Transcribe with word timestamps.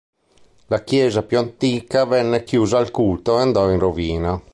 La 0.65 0.83
chiesa 0.83 1.21
più 1.21 1.37
antica 1.37 2.05
venne 2.05 2.43
chiusa 2.43 2.79
al 2.79 2.89
culto 2.89 3.37
e 3.37 3.41
andò 3.43 3.69
in 3.69 3.77
rovina. 3.77 4.41